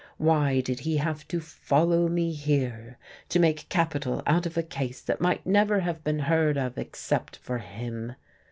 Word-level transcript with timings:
Why 0.17 0.61
did 0.61 0.79
he 0.79 0.97
have 0.97 1.27
to 1.27 1.39
follow 1.39 2.07
me 2.07 2.31
here, 2.31 2.97
to 3.29 3.37
make 3.37 3.69
capital 3.69 4.23
out 4.25 4.47
of 4.47 4.57
a 4.57 4.63
case 4.63 4.99
that 4.99 5.21
might 5.21 5.45
never 5.45 5.81
have 5.81 6.03
been 6.03 6.17
heard 6.17 6.57
of 6.57 6.75
except 6.79 7.37
for 7.37 7.59
him?... 7.59 8.15